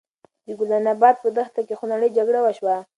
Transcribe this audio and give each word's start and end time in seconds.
د 0.45 0.47
ګلناباد 0.59 1.15
په 1.23 1.29
دښته 1.37 1.61
کې 1.67 1.77
خونړۍ 1.79 2.09
جګړه 2.17 2.39
وشوه. 2.41 2.75